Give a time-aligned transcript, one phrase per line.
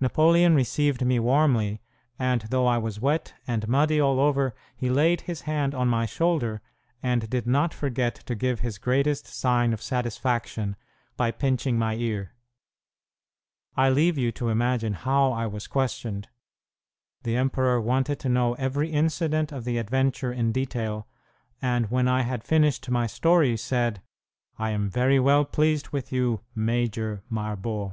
[0.00, 1.80] Napoleon received me warmly,
[2.18, 6.06] and though I was wet and muddy all over, he laid his hand on my
[6.06, 6.60] shoulder,
[7.04, 10.74] and did not forget to give his greatest sign of satisfaction
[11.16, 12.34] by pinching my ear.
[13.76, 16.26] I leave you to imagine how I was questioned!
[17.22, 21.06] The emperor wanted to know every incident of the adventure in detail,
[21.62, 24.02] and when I had finished my story said,
[24.58, 27.92] "I am very well pleased with you, 'Major' Marbot."